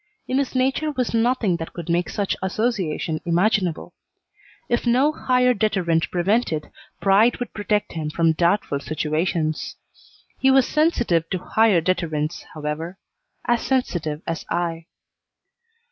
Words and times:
In 0.27 0.39
his 0.39 0.55
nature 0.55 0.89
was 0.91 1.13
nothing 1.13 1.57
that 1.57 1.73
could 1.73 1.87
make 1.87 2.09
such 2.09 2.35
association 2.41 3.21
imaginable. 3.23 3.93
If 4.67 4.87
no 4.87 5.11
higher 5.11 5.53
deterrent 5.53 6.09
prevented, 6.09 6.71
pride 6.99 7.37
would 7.39 7.53
protect 7.53 7.91
him 7.91 8.09
from 8.09 8.31
doubtful 8.31 8.79
situations. 8.79 9.75
He 10.39 10.49
was 10.49 10.67
sensitive 10.67 11.29
to 11.29 11.37
higher 11.37 11.81
deterrents, 11.81 12.41
however, 12.55 12.97
as 13.45 13.61
sensitive 13.61 14.23
as 14.25 14.43
I. 14.49 14.87